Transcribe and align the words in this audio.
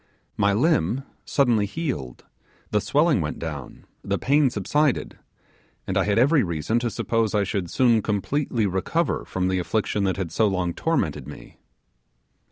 My 0.35 0.51
limb 0.51 1.03
suddenly 1.25 1.67
healed, 1.67 2.25
the 2.71 2.81
swelling 2.81 3.21
went 3.21 3.37
down, 3.37 3.85
the 4.03 4.17
pain 4.17 4.49
subsided, 4.49 5.19
and 5.85 5.95
I 5.95 6.05
had 6.05 6.17
every 6.17 6.41
reason 6.41 6.79
to 6.79 6.89
suppose 6.89 7.35
I 7.35 7.43
should 7.43 7.69
soon 7.69 8.01
completely 8.01 8.65
recover 8.65 9.25
from 9.25 9.47
the 9.47 9.59
affliction 9.59 10.03
that 10.05 10.17
had 10.17 10.31
so 10.31 10.47
long 10.47 10.73
tormented 10.73 11.27
me. 11.27 11.59